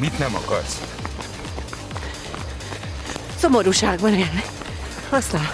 Mit 0.00 0.18
nem 0.18 0.34
akarsz? 0.34 0.80
Szomorúságban 3.38 4.12
élni. 4.12 4.42
Aztán, 5.08 5.48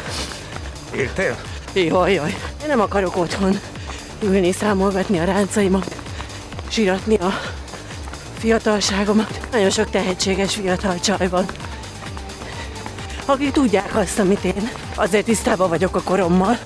Éltél? 0.95 1.37
jaj, 1.75 2.13
jaj, 2.13 2.31
én 2.63 2.67
nem 2.67 2.81
akarok 2.81 3.17
otthon 3.17 3.61
ülni, 4.23 4.53
számolgatni 4.53 5.19
a 5.19 5.25
ráncaimat, 5.25 5.97
síratni 6.69 7.15
a 7.17 7.33
fiatalságomat. 8.39 9.49
Nagyon 9.51 9.71
sok 9.71 9.91
tehetséges 9.91 10.55
fiatal 10.55 11.01
csaj 11.01 11.29
van, 11.29 11.47
akik 13.25 13.53
tudják 13.53 13.97
azt, 13.97 14.19
amit 14.19 14.45
én. 14.45 14.71
Azért 14.95 15.25
tisztában 15.25 15.69
vagyok 15.69 15.97
a 15.97 16.03
korommal. 16.03 16.59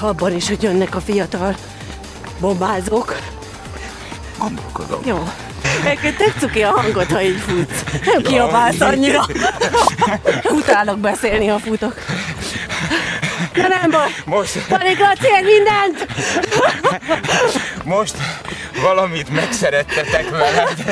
Abban 0.00 0.32
is, 0.32 0.48
hogy 0.48 0.62
jönnek 0.62 0.94
a 0.94 1.00
fiatal 1.00 1.56
bombázók. 2.40 3.16
Gondolkodom. 4.38 5.00
Jó. 5.04 5.28
Egyébként 5.84 6.16
tök 6.16 6.32
cuki 6.38 6.62
a 6.62 6.70
hangod, 6.70 7.10
ha 7.12 7.22
így 7.22 7.42
futsz. 7.46 7.82
Nem 8.04 8.22
kiabálsz 8.22 8.80
annyira. 8.80 9.26
Utálok 10.50 10.98
beszélni, 10.98 11.46
ha 11.46 11.58
futok. 11.58 11.94
De 13.52 13.68
nem 13.68 13.90
baj. 13.90 14.14
Most, 14.24 14.66
Panik 14.68 14.98
Laci, 14.98 15.26
egy 15.36 15.44
mindent! 15.44 16.06
most 17.84 18.14
valamit 18.82 19.30
megszerettetek 19.30 20.30
veled, 20.30 20.84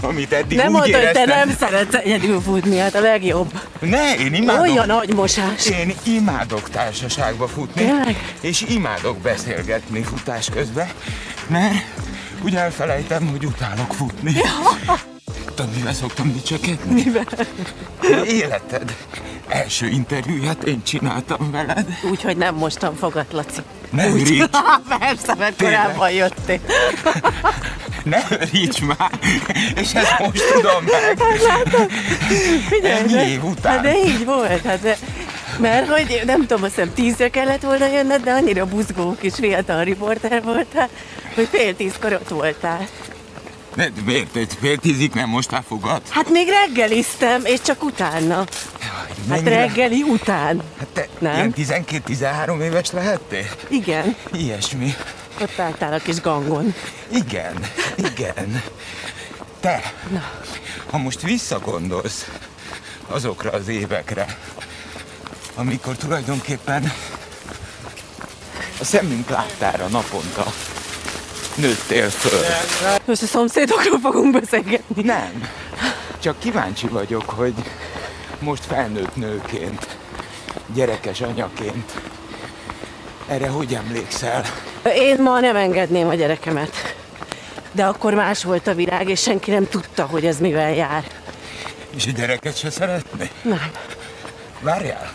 amit 0.00 0.32
eddig 0.32 0.56
Nem 0.56 0.72
mondta, 0.72 0.98
hogy 0.98 1.10
te 1.10 1.24
nem 1.24 1.50
szeretsz 1.58 1.94
egyedül 1.94 2.40
futni, 2.40 2.78
hát 2.78 2.94
a 2.94 3.00
legjobb. 3.00 3.60
Ne, 3.80 4.14
én 4.14 4.34
imádok. 4.34 4.62
Olyan 4.62 4.86
nagy 4.86 5.14
mosás. 5.14 5.66
Én 5.66 5.94
imádok 6.02 6.70
társaságba 6.70 7.48
futni. 7.48 7.84
Tényleg? 7.84 8.34
És 8.40 8.64
imádok 8.68 9.18
beszélgetni 9.18 10.02
futás 10.02 10.48
közben, 10.54 10.88
mert 11.46 11.74
úgy 12.44 12.54
elfelejtem, 12.56 13.26
hogy 13.26 13.46
utálok 13.46 13.94
futni. 13.94 14.34
Tudod, 15.54 15.74
mivel 15.76 15.92
szoktam 15.92 16.32
dicsekedni? 16.32 17.02
Mivel? 17.02 17.24
Életed 18.24 18.96
első 19.48 19.86
interjúját 19.86 20.62
én 20.64 20.82
csináltam 20.82 21.50
veled. 21.50 21.86
Úgyhogy 22.10 22.36
nem 22.36 22.54
mostan 22.54 22.96
fogad, 22.96 23.26
Laci. 23.30 23.60
Ne 23.90 24.06
üríts, 24.08 24.44
Persze, 24.98 25.34
mert 25.38 25.56
Tényleg? 25.56 25.80
korábban 25.82 26.10
jöttél. 26.10 26.58
ne 28.04 28.18
üríts 28.30 28.80
már! 28.82 29.10
És 29.76 29.94
ezt 29.94 30.18
most 30.18 30.42
tudom 30.52 30.84
meg. 30.84 31.18
Figyelj, 32.68 32.98
Ennyi 33.00 33.12
de- 33.12 33.28
év 33.28 33.44
után. 33.44 33.72
Hát 33.72 33.82
de 33.82 33.98
így 34.04 34.24
volt, 34.24 34.64
hát 34.66 34.80
de, 34.80 34.96
mert 35.58 35.88
hogy 35.88 36.22
nem 36.26 36.40
tudom, 36.40 36.62
azt 36.62 36.74
hiszem 36.74 36.94
tízre 36.94 37.28
kellett 37.28 37.62
volna 37.62 37.86
jönned, 37.86 38.22
de 38.22 38.32
annyira 38.32 38.66
buzgó 38.66 39.16
kis 39.20 39.34
fiatal 39.34 39.84
riporter 39.84 40.42
voltál, 40.42 40.88
hogy 41.34 41.48
fél 41.50 41.76
tízkor 41.76 42.12
ott 42.12 42.28
voltál. 42.28 42.88
Ne, 43.74 43.86
miért, 44.04 44.34
miért, 44.34 44.60
miért 44.60 44.80
tízig 44.80 45.12
nem 45.12 45.28
mostál 45.28 45.62
fogad? 45.68 46.02
Hát 46.08 46.30
még 46.30 46.48
reggeliztem, 46.48 47.44
és 47.44 47.60
csak 47.60 47.82
utána. 47.84 48.36
Hát 48.36 49.16
Mennyire? 49.28 49.56
reggeli 49.56 50.02
után. 50.02 50.62
Hát 50.78 50.88
te 50.92 51.08
Nem. 51.18 51.34
ilyen 51.34 51.84
12-13 52.06 52.60
éves 52.62 52.90
lehettél? 52.90 53.46
Igen, 53.68 54.16
Ilyesmi. 54.32 54.94
ott 55.40 55.58
álltál 55.58 55.92
a 55.92 55.98
kis 55.98 56.20
gangon. 56.20 56.74
Igen, 57.08 57.54
igen. 57.96 58.62
Te, 59.60 59.92
Na. 60.12 60.22
ha 60.90 60.98
most 60.98 61.22
visszagondolsz 61.22 62.26
azokra 63.06 63.50
az 63.50 63.68
évekre, 63.68 64.38
amikor 65.54 65.96
tulajdonképpen 65.96 66.92
a 68.80 68.84
szemünk 68.84 69.28
láttára 69.28 69.86
naponta 69.86 70.52
nőttél 71.54 72.10
föl. 72.10 72.40
Most 73.04 73.22
a 73.22 73.26
szomszédokról 73.26 73.98
fogunk 74.02 74.40
beszélgetni. 74.40 75.02
Nem, 75.02 75.48
csak 76.20 76.38
kíváncsi 76.38 76.86
vagyok, 76.86 77.30
hogy 77.30 77.54
most 78.38 78.64
felnőtt 78.64 79.16
nőként, 79.16 79.86
gyerekes 80.74 81.20
anyaként, 81.20 81.92
erre 83.28 83.48
hogy 83.48 83.74
emlékszel? 83.74 84.44
Én 84.94 85.22
ma 85.22 85.40
nem 85.40 85.56
engedném 85.56 86.08
a 86.08 86.14
gyerekemet. 86.14 86.94
De 87.72 87.84
akkor 87.84 88.14
más 88.14 88.44
volt 88.44 88.66
a 88.66 88.74
világ, 88.74 89.08
és 89.08 89.20
senki 89.20 89.50
nem 89.50 89.68
tudta, 89.68 90.04
hogy 90.06 90.26
ez 90.26 90.38
mivel 90.38 90.74
jár. 90.74 91.04
És 91.94 92.06
a 92.06 92.10
gyereket 92.10 92.58
se 92.58 92.70
szeretné? 92.70 93.30
Nem. 93.42 93.70
Várjál, 94.60 95.10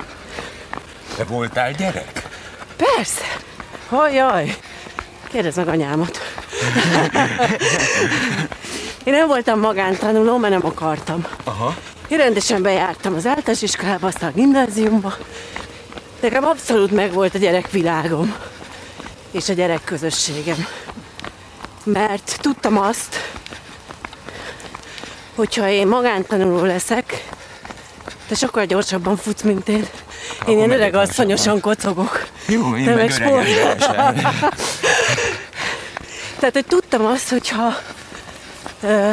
te 1.16 1.24
voltál 1.24 1.72
gyerek? 1.72 2.28
Persze. 2.76 3.26
Hajjaj. 3.90 4.56
Kérdezd 5.30 5.58
meg 5.58 5.68
anyámat. 5.68 6.20
Én 9.04 9.14
nem 9.14 9.28
voltam 9.28 9.60
magántanuló, 9.60 10.38
mert 10.38 10.54
nem 10.54 10.66
akartam. 10.66 11.26
Aha. 11.44 11.76
Én 12.08 12.18
rendesen 12.18 12.62
bejártam 12.62 13.14
az 13.14 13.26
általános 13.26 13.62
iskolába, 13.62 14.08
aztán 14.08 14.30
a 14.30 14.34
gimnáziumba. 14.36 15.14
Nekem 16.20 16.44
abszolút 16.44 16.92
megvolt 16.92 17.36
a 17.36 17.38
gyerekvilágom. 17.38 18.36
És 19.32 19.50
a 19.50 19.54
gyerekközösségem. 19.54 20.68
Mert 21.84 22.38
tudtam 22.42 22.78
azt, 22.78 23.16
hogyha 25.36 25.70
én 25.70 25.88
magántanuló 25.88 26.64
leszek, 26.64 27.24
te 28.28 28.36
sokkal 28.36 28.66
gyorsabban 28.66 29.18
futsz, 29.18 29.42
mint 29.42 29.68
én. 29.70 29.88
Én 30.48 30.58
ilyen 30.58 30.72
öreg 30.72 30.96
asszonyosan 30.96 31.60
kocogok. 31.60 32.28
Jó, 32.48 32.76
én 32.76 32.86
Te 32.86 32.96
meg 32.96 32.98
meg 32.98 33.12
sport. 33.12 33.48
Tehát, 36.40 36.54
hogy 36.54 36.66
tudtam 36.66 37.06
azt, 37.06 37.30
hogyha 37.30 37.74
ö, 38.82 39.12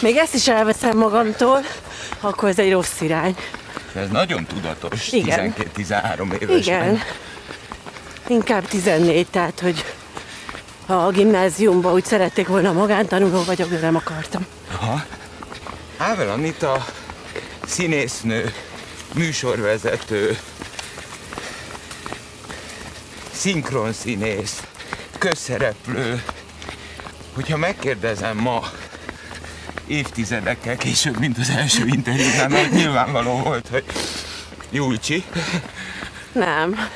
még 0.00 0.16
ezt 0.16 0.34
is 0.34 0.48
elveszem 0.48 0.98
magamtól, 0.98 1.60
akkor 2.20 2.48
ez 2.48 2.58
egy 2.58 2.72
rossz 2.72 3.00
irány. 3.00 3.36
Ez 3.94 4.08
nagyon 4.08 4.44
tudatos, 4.44 5.12
Igen. 5.12 5.54
12-13 5.76 6.40
évesen. 6.40 6.82
Igen. 6.82 7.02
Inkább 8.26 8.68
14, 8.68 9.26
tehát, 9.26 9.60
hogy 9.60 9.84
a 10.86 11.10
gimnáziumban 11.10 11.92
úgy 11.92 12.04
szerették 12.04 12.46
volna 12.46 12.72
magántanuló 12.72 13.44
vagyok, 13.44 13.68
de 13.68 13.78
nem 13.78 13.96
akartam. 13.96 14.46
Aha. 14.80 15.04
Ável 15.96 16.30
Anita, 16.30 16.84
színésznő, 17.66 18.52
műsorvezető, 19.14 20.38
szinkronszínész, 23.32 24.62
közszereplő. 25.18 26.22
Hogyha 27.34 27.56
megkérdezem 27.56 28.36
ma, 28.36 28.62
évtizedekkel 29.86 30.76
később, 30.76 31.18
mint 31.18 31.38
az 31.38 31.50
első 31.50 31.86
interjúnál, 31.86 32.48
mert 32.48 32.70
nyilvánvaló 32.70 33.38
volt, 33.38 33.68
hogy 33.68 33.84
Júlcsi, 34.70 35.24
Nem, 36.32 36.88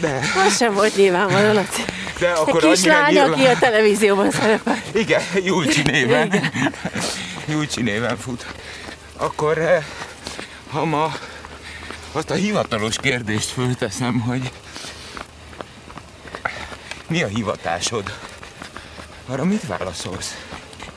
de, 0.00 0.20
az 0.46 0.56
sem 0.56 0.74
volt 0.74 0.96
nyilvánvaló, 0.96 1.52
Laci. 1.52 1.84
de 2.18 2.26
Egy 2.26 2.32
akkor 2.32 2.48
annyira 2.54 2.70
kislány, 2.70 3.12
nyilván... 3.12 3.32
aki 3.32 3.44
a 3.44 3.58
televízióban 3.58 4.30
szerepel. 4.30 4.82
Igen, 4.94 5.22
Júlcsi 5.44 5.82
néven. 5.82 6.50
Júlcsi 7.48 7.82
néven 7.82 8.16
fut. 8.18 8.46
Akkor, 9.16 9.58
eh, 9.58 9.84
ha 10.70 10.84
ma 10.84 11.12
azt 12.12 12.30
a 12.30 12.34
hivatalos 12.34 12.96
kérdést 12.96 13.48
fölteszem, 13.48 14.20
hogy 14.20 14.52
mi 17.08 17.22
a 17.22 17.26
hivatásod? 17.26 18.14
Arra 19.26 19.44
mit 19.44 19.66
válaszolsz? 19.66 20.34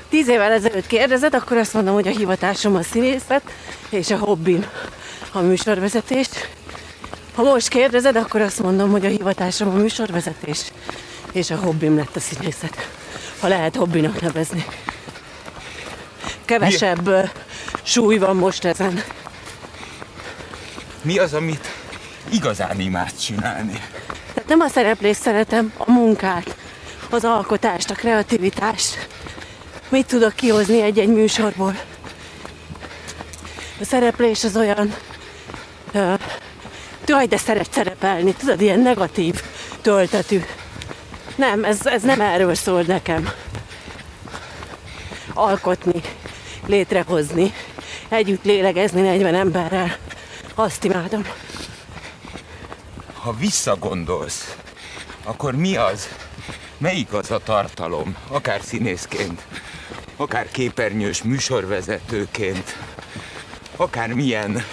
Tíz 0.10 0.28
évvel 0.28 0.52
ezelőtt 0.52 0.88
kérdezed, 0.88 1.34
akkor 1.34 1.58
azt 1.58 1.74
mondom, 1.74 1.94
hogy 1.94 2.08
a 2.08 2.18
hivatásom 2.18 2.76
a 2.76 2.84
színészet, 2.84 3.42
és 3.90 4.12
a 4.12 4.18
hobbim 4.18 4.66
a 5.32 5.40
műsorvezetés. 5.40 6.28
Ha 7.36 7.44
most 7.44 7.68
kérdezed, 7.68 8.16
akkor 8.16 8.42
azt 8.42 8.60
mondom, 8.60 8.92
hogy 8.92 9.06
a 9.06 9.10
hivatásom 9.10 9.68
a 9.68 9.74
műsorvezetés, 9.74 10.72
és 11.32 11.50
a 11.50 11.56
hobbim 11.56 11.96
lett 11.96 12.16
a 12.16 12.20
színészet. 12.20 12.90
Ha 13.40 13.48
lehet 13.48 13.76
hobbinak 13.76 14.22
nevezni. 14.22 14.66
Kevesebb 16.46 17.08
ö, 17.08 17.24
súly 17.84 18.18
van 18.18 18.36
most 18.36 18.66
ezen. 18.66 19.04
Mi 21.02 21.20
az, 21.20 21.34
amit 21.34 21.71
igazán 22.30 22.80
imádsz 22.80 23.20
csinálni? 23.20 23.80
Tehát 24.34 24.50
nem 24.50 24.60
a 24.60 24.68
szereplést 24.68 25.22
szeretem, 25.22 25.74
a 25.78 25.92
munkát, 25.92 26.56
az 27.10 27.26
alkotást, 27.26 27.90
a 27.90 27.94
kreativitást. 27.94 29.08
Mit 29.90 30.06
tudok 30.06 30.34
kihozni 30.34 30.82
egy-egy 30.82 31.10
műsorból? 31.14 31.80
A 33.80 33.84
szereplés 33.84 34.44
az 34.44 34.56
olyan... 34.56 34.94
Uh, 35.94 36.20
Jaj, 37.06 37.26
de 37.26 37.38
szeret 37.38 37.72
szerepelni, 37.72 38.34
tudod, 38.34 38.62
ilyen 38.62 38.80
negatív 38.80 39.42
töltetű. 39.82 40.42
Nem, 41.36 41.64
ez, 41.64 41.86
ez 41.86 42.02
nem 42.02 42.22
erről 42.22 42.56
szól 42.56 42.82
nekem. 42.82 43.30
Alkotni, 45.34 46.02
létrehozni, 46.66 47.54
együtt 48.10 48.44
lélegezni 48.44 49.02
40 49.02 49.36
emberrel. 49.36 49.96
Azt 50.56 50.84
imádom. 50.84 51.24
Ha 53.22 53.36
visszagondolsz, 53.40 54.56
akkor 55.24 55.56
mi 55.56 55.76
az, 55.76 56.08
melyik 56.78 57.14
az 57.14 57.32
a 57.32 57.38
tartalom, 57.38 58.16
akár 58.28 58.62
színészként, 58.62 59.42
akár 60.16 60.52
képernyős 60.52 61.24
műsorvezetőként, 61.24 62.78
akár 63.76 64.14
milyen 64.14 64.64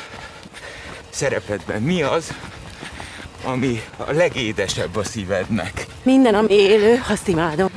szerepedben, 1.10 1.82
mi 1.82 2.02
az, 2.02 2.32
ami 3.44 3.82
a 3.96 4.12
legédesebb 4.12 4.96
a 4.96 5.04
szívednek? 5.04 5.86
Minden, 6.02 6.34
ami 6.34 6.54
élő, 6.54 7.02
azt 7.08 7.28
imádom. 7.28 7.70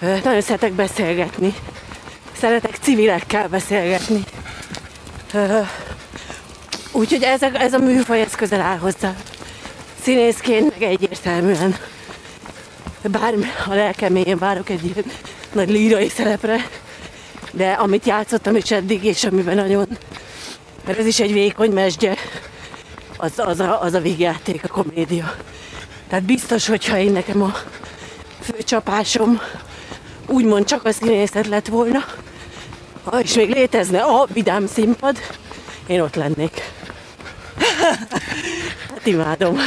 Nagyon 0.00 0.40
szeretek 0.40 0.72
beszélgetni. 0.72 1.54
Szeretek 2.40 2.78
civilekkel 2.80 3.48
beszélgetni. 3.48 4.24
Úgyhogy 6.92 7.22
ez 7.22 7.42
a, 7.42 7.50
ez 7.54 7.72
a 7.72 7.78
műfaj, 7.78 8.20
ez 8.20 8.34
közel 8.34 8.60
áll 8.60 8.78
hozzá. 8.78 9.14
Színészként 10.08 10.70
meg 10.70 10.82
egyértelműen. 10.82 11.76
Bár 13.02 13.34
a 13.66 13.74
lelkem 13.74 14.12
mélyén 14.12 14.38
várok 14.38 14.68
egy 14.68 14.84
ilyen 14.84 15.04
nagy 15.52 15.70
lírai 15.70 16.08
szerepre, 16.08 16.68
de 17.52 17.70
amit 17.70 18.06
játszottam 18.06 18.56
is 18.56 18.70
eddig, 18.70 19.04
és 19.04 19.24
amiben 19.24 19.56
nagyon, 19.56 19.88
mert 20.86 20.98
ez 20.98 21.06
is 21.06 21.20
egy 21.20 21.32
vékony 21.32 21.70
mesdje, 21.70 22.16
az, 23.16 23.32
az, 23.36 23.60
a, 23.60 23.82
az 23.82 23.94
a 23.94 24.00
végjáték, 24.00 24.64
a 24.64 24.68
komédia. 24.68 25.34
Tehát 26.08 26.24
biztos, 26.24 26.66
hogyha 26.66 26.98
én 26.98 27.12
nekem 27.12 27.42
a 27.42 27.54
főcsapásom 28.40 29.40
úgymond 30.26 30.64
csak 30.64 30.84
a 30.84 30.92
színészet 30.92 31.46
lett 31.46 31.66
volna, 31.66 32.04
ha 33.04 33.20
és 33.20 33.34
még 33.34 33.50
létezne 33.50 34.00
a 34.00 34.26
vidám 34.32 34.66
színpad, 34.66 35.16
én 35.86 36.00
ott 36.00 36.14
lennék. 36.14 36.62
Imádom. 39.08 39.58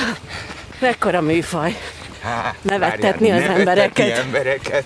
Mekkora 0.79 1.21
műfaj. 1.21 1.77
Há, 2.23 2.55
Nevettetni 2.61 3.29
várjál, 3.29 3.51
az 3.51 3.57
embereket. 3.57 4.17
embereket. 4.17 4.85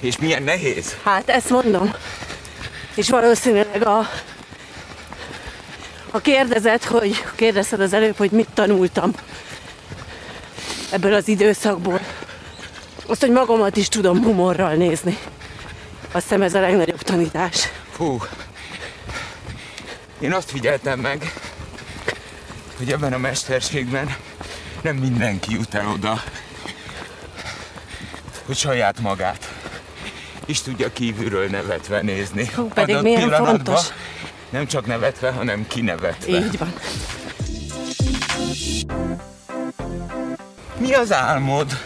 És 0.00 0.18
milyen 0.18 0.42
nehéz? 0.42 0.96
Hát 1.04 1.28
ezt 1.28 1.50
mondom. 1.50 1.94
És 2.94 3.10
valószínűleg 3.10 3.86
a 3.86 4.08
ha 6.10 6.18
kérdezed, 6.18 6.84
hogy 6.84 7.24
kérdezted 7.34 7.80
az 7.80 7.92
előbb, 7.92 8.16
hogy 8.16 8.30
mit 8.30 8.48
tanultam 8.54 9.12
ebből 10.90 11.14
az 11.14 11.28
időszakból, 11.28 12.00
azt, 13.06 13.20
hogy 13.20 13.30
magamat 13.30 13.76
is 13.76 13.88
tudom 13.88 14.22
humorral 14.22 14.74
nézni. 14.74 15.18
Azt 16.12 16.22
hiszem 16.22 16.42
ez 16.42 16.54
a 16.54 16.60
legnagyobb 16.60 17.02
tanítás. 17.02 17.68
Fú. 17.92 18.18
Én 20.20 20.32
azt 20.32 20.50
figyeltem 20.50 20.98
meg, 20.98 21.32
hogy 22.78 22.92
ebben 22.92 23.12
a 23.12 23.18
mesterségben 23.18 24.16
nem 24.80 24.96
mindenki 24.96 25.52
jut 25.52 25.74
el 25.74 25.88
oda, 25.88 26.22
hogy 28.46 28.56
saját 28.56 29.00
magát 29.00 29.48
is 30.46 30.62
tudja 30.62 30.92
kívülről 30.92 31.48
nevetve 31.48 32.02
nézni. 32.02 32.50
Hú, 32.54 32.68
pedig 32.68 32.94
Adott 32.94 33.04
milyen 33.04 33.30
fontos. 33.30 33.80
Nem 34.50 34.66
csak 34.66 34.86
nevetve, 34.86 35.30
hanem 35.30 35.66
kinevetve. 35.66 36.38
Így 36.38 36.58
van. 36.58 36.72
Mi 40.78 40.92
az 40.94 41.12
álmod, 41.12 41.78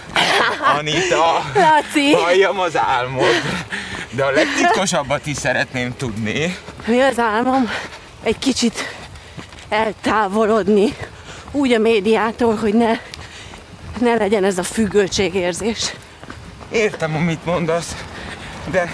Anita? 0.78 1.42
Laci, 1.54 2.12
Halljam 2.12 2.60
az 2.60 2.76
álmod. 2.76 3.42
De 4.10 4.24
a 4.24 4.30
legtitkosabbat 4.30 5.26
is 5.26 5.36
szeretném 5.36 5.96
tudni. 5.96 6.56
mi 6.86 7.00
az 7.00 7.18
álmom? 7.18 7.70
Egy 8.22 8.38
kicsit 8.38 8.91
eltávolodni 9.72 10.96
úgy 11.50 11.72
a 11.72 11.78
médiától, 11.78 12.56
hogy 12.56 12.74
ne, 12.74 12.92
ne 13.98 14.14
legyen 14.14 14.44
ez 14.44 14.58
a 14.58 14.62
függőségérzés. 14.62 15.92
Értem, 16.70 17.14
amit 17.14 17.44
mondasz, 17.44 17.96
de 18.70 18.90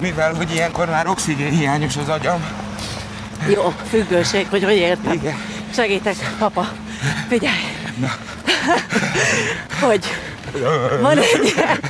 mivel, 0.00 0.34
hogy 0.34 0.54
ilyenkor 0.54 0.88
már 0.88 1.06
oxigén 1.06 1.50
hiányos 1.50 1.96
az 1.96 2.08
agyam, 2.08 2.66
Jó, 3.48 3.72
függőség, 3.88 4.46
hogy 4.50 4.64
hogy 4.64 4.76
értem. 4.76 5.12
Igen. 5.12 5.36
Segítek, 5.74 6.14
papa. 6.38 6.68
Figyelj. 7.28 7.56
hogy 9.88 10.04
van 11.00 11.18
egy 11.18 11.52
ilyen... 11.54 11.80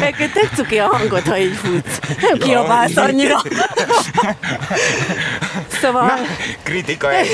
Neked 0.00 0.32
tök 0.32 0.50
cuki 0.54 0.78
a 0.78 0.86
hangod, 0.86 1.26
ha 1.26 1.38
így 1.38 1.54
futsz. 1.54 1.98
Nem 2.20 2.38
kiabálsz 2.38 2.96
annyira. 2.96 3.42
Szóval, 5.80 6.12
kritika 6.62 7.12
egy. 7.12 7.28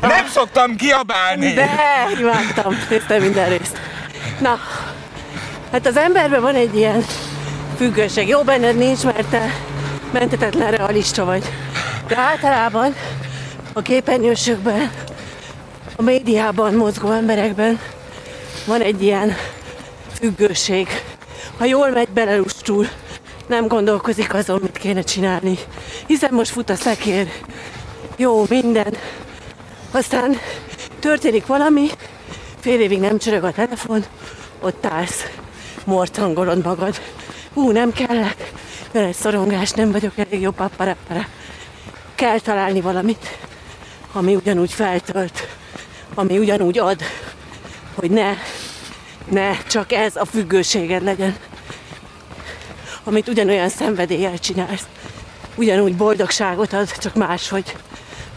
Nem 0.00 0.26
szoktam 0.26 0.76
kiabálni! 0.76 1.52
de 1.52 1.70
imádtam, 2.18 2.78
néztem 2.88 3.22
minden 3.22 3.48
részt. 3.48 3.78
Na, 4.40 4.58
hát 5.72 5.86
az 5.86 5.96
emberben 5.96 6.40
van 6.40 6.54
egy 6.54 6.76
ilyen 6.76 7.04
függőség. 7.76 8.28
Jó 8.28 8.42
benned 8.42 8.76
nincs, 8.76 9.02
mert 9.02 9.26
te 9.26 9.54
mentetetlen 10.12 10.70
realista 10.70 11.24
vagy. 11.24 11.44
De 12.06 12.16
általában 12.18 12.94
a 13.72 13.82
képernyősökben, 13.82 14.90
a 15.96 16.02
médiában 16.02 16.74
mozgó 16.74 17.10
emberekben 17.10 17.80
van 18.66 18.80
egy 18.80 19.02
ilyen 19.02 19.36
függőség. 20.20 20.88
Ha 21.58 21.64
jól 21.64 21.90
megy, 21.90 22.08
belelustul, 22.08 22.88
nem 23.46 23.66
gondolkozik 23.66 24.34
azon, 24.34 24.60
mit 24.62 24.78
kéne 24.78 25.02
csinálni. 25.02 25.58
Hiszen 26.06 26.34
most 26.34 26.50
fut 26.50 26.70
a 26.70 26.74
szekér. 26.74 27.28
Jó, 28.16 28.44
minden. 28.48 28.96
Aztán 29.90 30.36
történik 30.98 31.46
valami, 31.46 31.88
fél 32.60 32.80
évig 32.80 33.00
nem 33.00 33.18
csörög 33.18 33.44
a 33.44 33.52
telefon, 33.52 34.04
ott 34.60 34.86
állsz, 34.86 35.30
morcangolod 35.84 36.64
magad. 36.64 37.00
Ú, 37.54 37.70
nem 37.70 37.92
kellek, 37.92 38.52
mert 38.92 39.06
egy 39.06 39.14
szorongás, 39.14 39.70
nem 39.70 39.92
vagyok 39.92 40.18
elég 40.18 40.40
jó 40.40 40.50
papparappara. 40.50 41.26
Kell 42.14 42.38
találni 42.38 42.80
valamit, 42.80 43.38
ami 44.12 44.34
ugyanúgy 44.34 44.72
feltölt, 44.72 45.48
ami 46.14 46.38
ugyanúgy 46.38 46.78
ad, 46.78 47.00
hogy 47.94 48.10
ne, 48.10 48.34
ne 49.28 49.62
csak 49.62 49.92
ez 49.92 50.16
a 50.16 50.24
függőséged 50.24 51.02
legyen, 51.02 51.36
amit 53.04 53.28
ugyanolyan 53.28 53.68
szenvedéllyel 53.68 54.38
csinálsz, 54.38 54.86
ugyanúgy 55.54 55.96
boldogságot 55.96 56.72
ad, 56.72 56.96
csak 56.98 57.14
máshogy. 57.14 57.76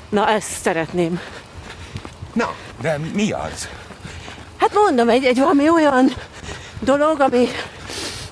Na, 0.09 0.29
ezt 0.29 0.61
szeretném. 0.61 1.19
Na, 2.33 2.53
de 2.81 2.97
mi 3.13 3.31
az? 3.31 3.69
Hát 4.57 4.73
mondom, 4.73 5.09
egy, 5.09 5.25
egy 5.25 5.37
valami 5.37 5.69
olyan 5.69 6.11
dolog, 6.79 7.19
ami, 7.19 7.47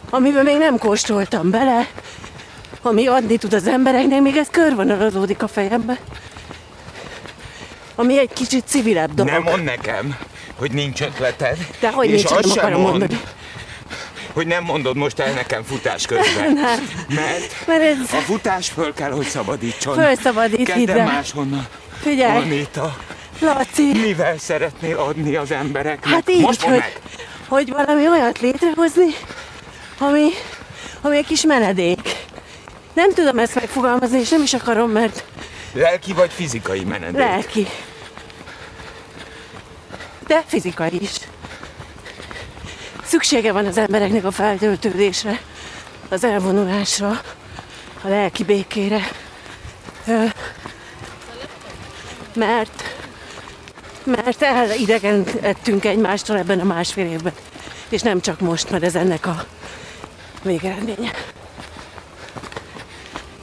amiben 0.10 0.44
még 0.44 0.58
nem 0.58 0.78
kóstoltam 0.78 1.50
bele, 1.50 1.88
ami 2.82 3.08
adni 3.08 3.38
tud 3.38 3.54
az 3.54 3.68
embereknek, 3.68 4.22
még 4.22 4.38
ez 4.38 4.48
körvonalazódik 4.52 5.44
a 5.44 5.48
fejembe. 5.48 6.00
Ami 7.96 8.20
egy 8.20 8.34
kicsit 8.34 8.64
civilebb 8.68 9.14
dolog. 9.14 9.32
Nem 9.32 9.42
mond 9.42 9.64
nekem, 9.64 10.18
hogy 10.56 10.72
nincs 10.72 11.02
ötleted. 11.02 11.58
De 11.80 11.92
hogy 11.92 12.10
és 12.10 12.24
nincs, 12.24 12.32
azt 12.32 12.56
nem 12.56 12.58
akarom 12.58 12.82
mondani. 12.82 13.20
Hogy 14.34 14.48
nem 14.48 14.64
mondod 14.64 14.96
most 14.96 15.20
el 15.20 15.34
nekem 15.34 15.64
futás 15.64 16.06
közben. 16.06 16.54
Nem. 16.64 16.90
Mert 17.08 17.68
Mert 17.68 17.82
ez 17.82 17.98
a 18.14 18.18
futás 18.22 18.70
föl 18.70 18.94
kell, 18.94 19.12
hogy 19.12 19.26
szabadítson. 19.28 19.96
Fölszabadít, 19.96 20.74
hidd 20.74 20.90
el. 20.90 21.06
máshonnan. 21.06 21.68
Figyelj, 22.02 22.42
Anita, 22.42 22.98
Laci, 23.40 23.92
mivel 24.02 24.38
szeretnél 24.38 24.98
adni 24.98 25.36
az 25.36 25.52
embereknek? 25.52 26.14
hát 26.14 26.30
így, 26.30 26.42
most 26.42 26.62
hogy, 26.62 26.78
meg. 26.78 27.00
hogy 27.48 27.70
valami 27.72 28.08
olyat 28.08 28.40
létrehozni, 28.40 29.16
ami, 29.98 30.30
ami 31.02 31.18
egy 31.18 31.26
kis 31.26 31.42
menedék. 31.44 32.16
Nem 32.94 33.14
tudom 33.14 33.40
ezt 33.40 33.56
megfogalmazni, 33.56 34.20
és 34.20 34.30
nem 34.30 34.42
is 34.42 34.54
akarom, 34.54 34.92
mert 34.92 35.24
Lelki 35.74 36.14
vagy 36.14 36.32
fizikai 36.32 36.84
menedék? 36.84 37.20
lelki. 37.20 37.68
De 40.28 40.44
fizikai 40.48 41.02
is. 41.02 41.12
Szüksége 43.14 43.52
van 43.52 43.66
az 43.66 43.78
embereknek 43.78 44.26
a 44.26 44.32
feltöltődésre, 44.32 45.40
az 46.10 46.24
elvonulásra, 46.24 47.22
a 48.02 48.08
lelki 48.08 48.44
békére. 48.44 49.02
Mert, 52.36 52.84
mert 54.04 54.42
elidegenedtünk 54.42 55.86
egymástól 55.86 56.38
ebben 56.38 56.60
a 56.60 56.64
másfél 56.64 57.06
évben. 57.06 57.34
És 57.90 58.02
nem 58.02 58.22
csak 58.22 58.40
most, 58.40 58.70
mert 58.70 58.84
ez 58.84 58.96
ennek 58.96 59.26
a 59.26 59.46
végeredménye. 60.44 61.12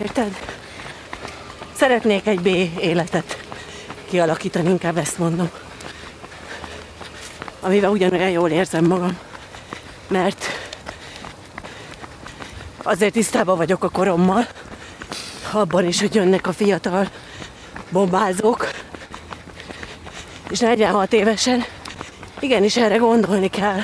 Érted? 0.03 0.39
Szeretnék 1.77 2.27
egy 2.27 2.41
B 2.41 2.47
életet 2.81 3.39
kialakítani, 4.09 4.69
inkább 4.69 4.97
ezt 4.97 5.19
mondom. 5.19 5.51
Amivel 7.61 7.91
ugyanolyan 7.91 8.31
jól 8.31 8.51
érzem 8.51 8.85
magam. 8.85 9.29
Mert 10.11 10.45
azért 12.83 13.13
tisztában 13.13 13.57
vagyok 13.57 13.85
a 13.85 13.89
korommal, 13.89 14.47
abban 15.53 15.85
is, 15.85 16.01
hogy 16.01 16.15
jönnek 16.15 16.47
a 16.47 16.53
fiatal 16.53 17.11
bombázók, 17.91 18.71
és 20.51 20.59
46 20.59 21.13
évesen 21.13 21.65
igenis 22.41 22.77
erre 22.77 22.97
gondolni 22.97 23.49
kell. 23.49 23.81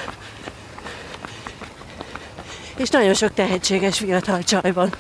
És 2.77 2.89
nagyon 2.89 3.15
sok 3.15 3.35
tehetséges 3.35 3.99
fiatal 3.99 4.43
csaj 4.43 4.73
van, 4.73 4.95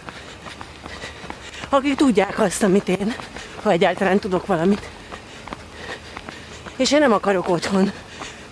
akik 1.68 1.94
tudják 1.94 2.38
azt, 2.38 2.62
amit 2.62 2.88
én, 2.88 3.14
ha 3.62 3.70
egyáltalán 3.70 4.18
tudok 4.18 4.46
valamit. 4.46 4.88
És 6.76 6.92
én 6.92 6.98
nem 6.98 7.12
akarok 7.12 7.48
otthon 7.48 7.92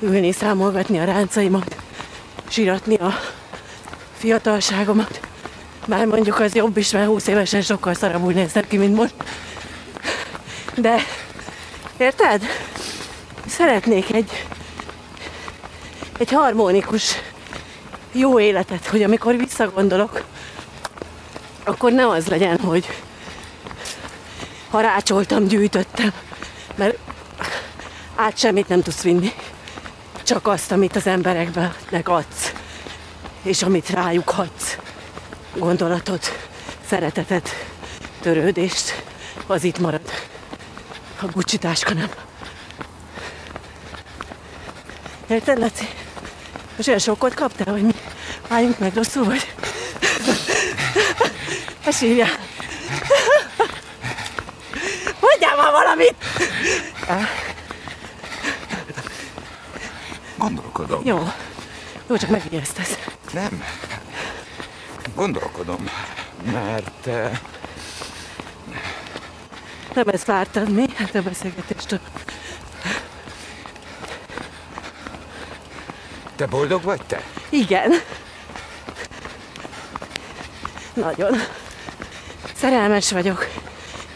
ülni, 0.00 0.32
számolgatni 0.32 0.98
a 0.98 1.04
ráncaimat, 1.04 1.83
siratni 2.54 2.94
a 2.94 3.14
fiatalságomat. 4.16 5.20
Bár 5.86 6.06
mondjuk 6.06 6.40
az 6.40 6.54
jobb 6.54 6.76
is, 6.76 6.90
mert 6.90 7.06
20 7.06 7.26
évesen 7.26 7.62
sokkal 7.62 7.94
szarabbul 7.94 8.32
néznek 8.32 8.68
ki, 8.68 8.76
mint 8.76 8.94
most. 8.94 9.14
De, 10.74 10.96
érted? 11.96 12.42
Szeretnék 13.46 14.12
egy, 14.12 14.46
egy 16.18 16.30
harmonikus, 16.30 17.14
jó 18.12 18.40
életet, 18.40 18.86
hogy 18.86 19.02
amikor 19.02 19.36
visszagondolok, 19.36 20.24
akkor 21.64 21.92
ne 21.92 22.08
az 22.08 22.26
legyen, 22.26 22.58
hogy 22.58 22.86
harácsoltam, 24.70 25.46
gyűjtöttem, 25.46 26.12
mert 26.74 26.98
át 28.14 28.38
semmit 28.38 28.68
nem 28.68 28.82
tudsz 28.82 29.02
vinni. 29.02 29.32
Csak 30.24 30.46
azt, 30.46 30.72
amit 30.72 30.96
az 30.96 31.06
embereknek 31.06 32.08
adsz, 32.08 32.52
és 33.42 33.62
amit 33.62 33.90
rájuk 33.90 34.28
hadsz. 34.28 34.78
Gondolatot, 35.54 36.48
szeretetet, 36.88 37.48
törődést, 38.20 39.02
az 39.46 39.64
itt 39.64 39.78
marad. 39.78 40.10
A 41.20 41.26
Gucci 41.26 41.58
táska 41.58 41.94
nem. 41.94 42.10
Érted, 45.28 45.58
Laci? 45.58 45.88
Most 46.76 46.88
olyan 46.88 47.00
sokkot 47.00 47.34
kaptál, 47.34 47.72
hogy 47.72 47.82
mi 47.82 47.94
álljunk 48.48 48.78
meg, 48.78 48.94
rosszul 48.94 49.24
vagy? 49.24 49.52
Ne 51.84 51.90
sírjál. 51.90 52.30
Mondjál 55.20 55.56
már 55.56 55.72
valamit! 55.72 56.14
Gondolkodom. 60.74 61.06
Jó. 61.06 61.32
Jó, 62.08 62.16
csak 62.16 62.30
megijesztesz. 62.30 62.98
Nem. 63.32 63.64
Gondolkodom. 65.14 65.88
Mert 66.52 67.06
eh, 67.06 67.38
Nem 69.94 70.08
ezt 70.08 70.24
vártad 70.24 70.70
mi? 70.70 70.84
Hát 70.94 71.14
a 71.14 71.22
beszélgetéstől. 71.22 71.98
te 76.36 76.46
boldog 76.46 76.82
vagy 76.82 77.00
te? 77.06 77.22
Igen. 77.48 77.92
Nagyon. 80.94 81.32
Szerelmes 82.56 83.10
vagyok. 83.10 83.46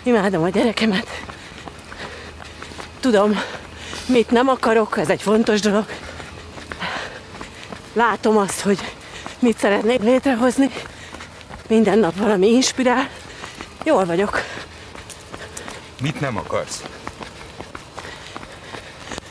Imádom 0.02 0.42
a 0.42 0.48
gyerekemet. 0.48 1.08
Tudom, 3.00 3.40
mit 4.06 4.30
nem 4.30 4.48
akarok, 4.48 4.98
ez 4.98 5.08
egy 5.08 5.22
fontos 5.22 5.60
dolog. 5.60 5.86
Látom 7.98 8.36
azt, 8.36 8.60
hogy 8.60 8.78
mit 9.38 9.58
szeretnék 9.58 10.00
létrehozni. 10.00 10.70
Minden 11.68 11.98
nap 11.98 12.16
valami 12.16 12.46
inspirál. 12.46 13.08
Jól 13.84 14.04
vagyok. 14.04 14.40
Mit 16.00 16.20
nem 16.20 16.36
akarsz? 16.36 16.82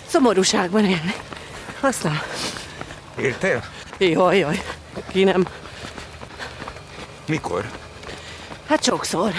Szomorúságban 0.07 0.85
élni. 0.85 1.13
Azt 1.79 2.03
nem. 2.03 2.19
Értél? 3.17 3.63
Jaj, 3.97 4.37
jaj. 4.37 4.63
Ki 5.11 5.23
nem? 5.23 5.47
Mikor? 7.25 7.69
Hát 8.67 8.83
sokszor. 8.83 9.31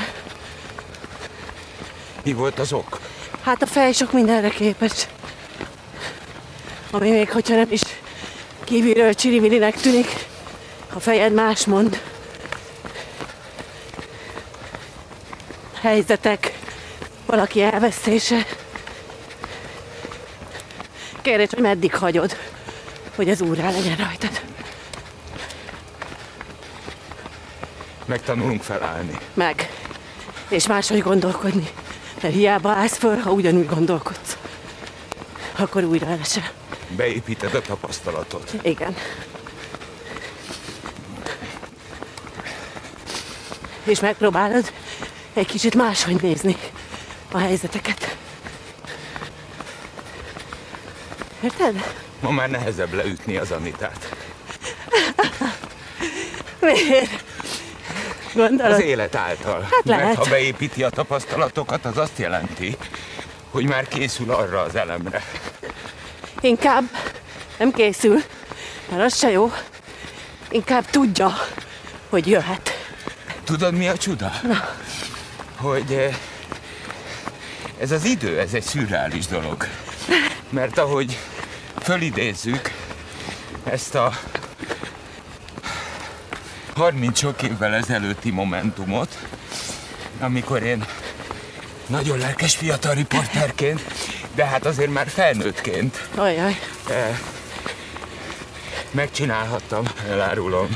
Mi 2.25 2.32
volt 2.32 2.58
az 2.58 2.73
ok? 2.73 3.00
Hát 3.42 3.62
a 3.62 3.66
fej 3.66 3.92
sok 3.92 4.12
mindenre 4.12 4.49
képes. 4.49 5.08
Ami 6.90 7.11
még, 7.11 7.30
hogyha 7.30 7.54
nem 7.54 7.68
is 7.70 7.82
kívülről 8.69 9.15
csirivilinek 9.15 9.75
tűnik, 9.75 10.27
a 10.93 11.01
fejed 11.01 11.33
más 11.33 11.67
mond. 11.67 12.03
Helyzetek, 15.81 16.59
valaki 17.27 17.63
elvesztése. 17.63 18.47
Kérdés, 21.23 21.49
hogy 21.51 21.63
meddig 21.63 21.95
hagyod, 21.95 22.37
hogy 23.15 23.31
az 23.31 23.41
úrrá 23.41 23.71
legyen 23.71 23.97
rajtad. 23.97 24.41
Megtanulunk 28.05 28.63
felállni. 28.63 29.19
Meg. 29.35 29.71
És 30.49 30.67
máshogy 30.67 31.01
gondolkodni. 31.01 31.69
Mert 32.23 32.35
hiába 32.35 32.71
állsz 32.71 32.97
föl, 32.97 33.17
ha 33.17 33.31
ugyanúgy 33.31 33.67
gondolkodsz. 33.67 34.37
Akkor 35.57 35.85
újra 35.85 36.07
elesel. 36.07 36.51
Beépíted 36.88 37.54
a 37.54 37.61
tapasztalatot. 37.61 38.54
Igen. 38.62 38.97
És 43.85 44.00
megpróbálod 44.00 44.73
egy 45.33 45.47
kicsit 45.47 45.75
máshogy 45.75 46.23
nézni 46.23 46.57
a 47.33 47.38
helyzeteket. 47.38 48.16
Érted? 51.40 51.95
Ma 52.21 52.30
már 52.30 52.50
nehezebb 52.50 52.92
leütni 52.92 53.37
az 53.37 53.50
Anitát. 53.50 54.14
Miért? 56.61 57.25
Gondolod? 58.35 58.73
Az 58.73 58.80
élet 58.80 59.14
által. 59.14 59.61
Hát 59.61 59.85
lehet. 59.85 60.04
Mert 60.04 60.18
ha 60.18 60.30
beépíti 60.30 60.83
a 60.83 60.90
tapasztalatokat, 60.90 61.85
az 61.85 61.97
azt 61.97 62.18
jelenti, 62.18 62.76
hogy 63.50 63.64
már 63.64 63.88
készül 63.88 64.30
arra 64.30 64.61
az 64.61 64.75
elemre. 64.75 65.23
Inkább 66.40 66.85
nem 67.59 67.73
készül, 67.73 68.23
mert 68.90 69.02
az 69.02 69.18
se 69.18 69.30
jó. 69.30 69.52
Inkább 70.50 70.85
tudja, 70.90 71.35
hogy 72.09 72.26
jöhet. 72.26 72.71
Tudod, 73.45 73.75
mi 73.75 73.88
a 73.88 73.97
csuda? 73.97 74.33
Na. 74.42 74.75
Hogy 75.57 75.92
eh, 75.92 76.16
ez 77.78 77.90
az 77.90 78.04
idő, 78.04 78.38
ez 78.38 78.54
egy 78.54 78.62
szürreális 78.62 79.26
dolog. 79.26 79.66
Mert 80.50 80.78
ahogy 80.78 81.18
fölidézzük 81.80 82.73
ezt 83.64 83.95
a 83.95 84.12
30 86.75 87.18
sok 87.18 87.42
évvel 87.42 87.75
ezelőtti 87.75 88.30
momentumot, 88.30 89.18
amikor 90.21 90.62
én 90.62 90.85
nagyon 91.87 92.18
lelkes 92.18 92.57
fiatal 92.57 92.95
riporterként, 92.95 93.80
de 94.38 94.45
hát 94.45 94.66
azért 94.66 94.90
már 94.90 95.09
felnőttként 95.09 96.09
Ajaj, 96.14 96.59
megcsinálhattam, 98.90 99.85
elárulom. 100.11 100.68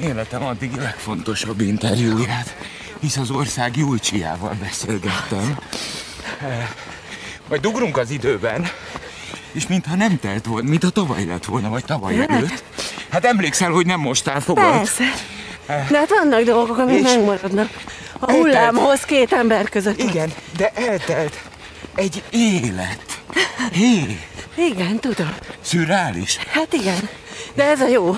Életem 0.00 0.44
addigi 0.44 0.78
legfontosabb 0.78 1.60
interjúját, 1.60 2.56
hisz 3.00 3.16
az 3.16 3.30
ország 3.30 3.76
Julcsiával 3.76 4.56
beszélgettem. 4.60 5.58
Majd 7.48 7.66
ugrunk 7.66 7.96
az 7.96 8.10
időben, 8.10 8.68
és 9.52 9.66
mintha 9.66 9.94
nem 9.94 10.18
telt 10.18 10.46
volna, 10.46 10.68
mint 10.68 10.84
a 10.84 10.90
tavaly 10.90 11.24
lett 11.24 11.44
volna, 11.44 11.68
vagy 11.68 11.84
tavaly 11.84 12.12
Tényleg? 12.12 12.30
előtt. 12.30 12.64
Hát 13.10 13.24
emlékszel, 13.24 13.70
hogy 13.70 13.86
nem 13.86 14.00
mostál 14.00 14.40
fogad? 14.40 14.72
persze. 14.72 15.04
De 15.66 15.98
hát 15.98 16.08
vannak 16.08 16.42
dolgok, 16.42 16.78
amik 16.78 17.02
megmaradnak. 17.02 17.70
A 18.18 18.32
hullámhoz 18.32 19.00
két 19.00 19.32
ember 19.32 19.68
között. 19.68 19.98
Igen, 19.98 20.32
de 20.56 20.70
eltelt 20.74 21.49
egy 21.94 22.22
élet. 22.30 23.20
Hé, 23.72 24.18
Igen, 24.56 24.98
tudom. 24.98 25.34
szürreális. 25.60 26.36
Hát 26.36 26.72
igen. 26.72 27.08
De 27.54 27.64
ez 27.64 27.80
a 27.80 27.88
jó. 27.88 28.16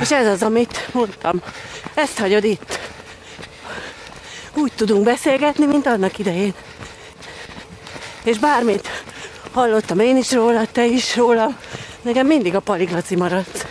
És 0.00 0.10
ez 0.12 0.26
az, 0.26 0.42
amit 0.42 0.88
mondtam. 0.92 1.42
Ezt 1.94 2.18
hagyod 2.18 2.44
itt. 2.44 2.78
Úgy 4.54 4.72
tudunk 4.72 5.04
beszélgetni, 5.04 5.66
mint 5.66 5.86
annak 5.86 6.18
idején. 6.18 6.54
És 8.24 8.38
bármit 8.38 8.88
hallottam 9.52 10.00
én 10.00 10.16
is 10.16 10.32
róla, 10.32 10.66
te 10.72 10.84
is 10.84 11.16
róla, 11.16 11.58
nekem 12.02 12.26
mindig 12.26 12.54
a 12.54 12.60
Paliglaci 12.60 13.16
maradt, 13.16 13.66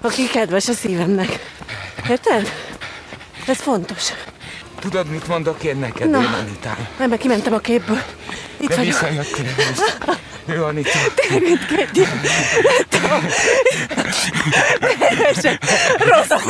aki 0.00 0.28
kedves 0.28 0.68
a 0.68 0.72
szívemnek. 0.72 1.50
Érted? 2.08 2.52
Ez 3.46 3.56
fontos. 3.56 4.12
Tudod, 4.82 5.06
mit 5.10 5.28
mondok 5.28 5.62
én 5.64 5.76
neked, 5.76 6.10
Na. 6.10 6.20
én 6.20 6.24
Anitám? 6.40 6.76
Nem, 6.98 7.08
mert 7.08 7.20
kimentem 7.20 7.52
a 7.52 7.58
képből. 7.58 8.02
Itt 8.56 8.68
De 8.68 8.76
vagyok. 8.76 8.92
visszajöttél, 8.92 9.44
vissza. 9.56 10.16
Ő 10.46 10.62
Anita. 10.64 10.98
Mindkettő. 11.40 12.06
Teljesen 14.98 15.58
rossz. 15.98 16.42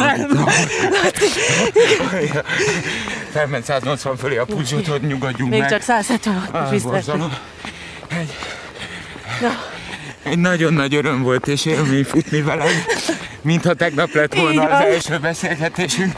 Felment 3.32 3.64
180 3.64 4.16
fölé 4.16 4.36
a 4.36 4.44
pulzsot, 4.44 4.86
hogy 4.86 5.02
nyugodjunk 5.02 5.50
Még 5.50 5.60
meg. 5.60 5.70
csak 5.70 5.80
176 5.82 6.54
Á, 6.54 6.68
vissza. 6.70 6.88
borzalom. 6.88 7.32
Egy, 8.08 8.36
Na, 9.40 9.62
egy 10.22 10.38
nagyon 10.38 10.72
nagy 10.72 10.94
öröm 10.94 11.22
volt 11.22 11.48
és 11.48 11.64
élmény 11.66 12.04
futni 12.04 12.42
veled. 12.42 12.84
mintha 13.42 13.74
tegnap 13.74 14.12
lett 14.12 14.34
volna 14.34 14.62
az 14.62 14.84
első 14.84 15.18
beszélgetésünk. 15.18 16.12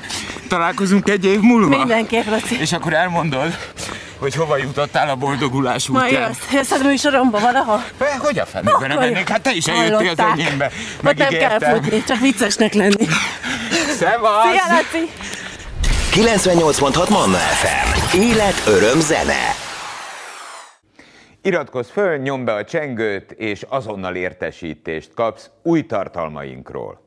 Találkozunk 0.49 1.09
egy 1.09 1.25
év 1.25 1.41
múlva. 1.41 1.77
Mindenképp, 1.77 2.27
Laci. 2.27 2.61
És 2.61 2.73
akkor 2.73 2.93
elmondod, 2.93 3.59
hogy 4.19 4.35
hova 4.35 4.57
jutottál 4.57 5.09
a 5.09 5.15
boldogulás 5.17 5.89
útján. 5.89 6.11
jössz, 6.11 6.53
jössz 6.53 6.71
a 6.71 6.85
műsoromba 6.85 7.39
valaha? 7.39 7.85
Be, 7.99 8.17
hogy 8.19 8.39
a 8.39 8.47
fenében 8.47 8.89
nem 8.89 8.99
mennék? 8.99 9.29
Hát 9.29 9.41
te 9.41 9.53
is 9.53 9.67
eljöttél 9.67 10.11
az 10.11 10.19
enyémbe. 10.19 10.71
Ott 11.05 11.17
nem 11.17 11.29
kell 11.29 11.59
futni, 11.59 12.05
csak 12.05 12.19
viccesnek 12.19 12.73
lenni. 12.75 13.07
Szevasz! 13.99 14.51
Szia, 14.51 14.75
Laci! 14.75 15.11
98.6 16.13 17.09
Manna 17.11 17.37
FM. 17.37 18.17
Élet, 18.19 18.63
öröm, 18.67 19.01
zene. 19.01 19.55
Iratkozz 21.43 21.89
föl, 21.91 22.17
nyomd 22.17 22.45
be 22.45 22.53
a 22.53 22.65
csengőt, 22.65 23.31
és 23.31 23.63
azonnal 23.69 24.15
értesítést 24.15 25.11
kapsz 25.15 25.51
új 25.63 25.87
tartalmainkról. 25.87 27.04